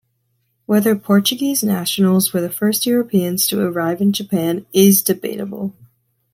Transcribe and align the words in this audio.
Whether 0.65 0.95
Portuguese 0.95 1.63
nationals 1.63 2.33
were 2.33 2.41
the 2.41 2.49
first 2.49 2.87
Europeans 2.87 3.45
to 3.45 3.59
arrive 3.61 4.01
in 4.01 4.13
Japan 4.13 4.65
is 4.73 5.03
debatable. 5.03 5.75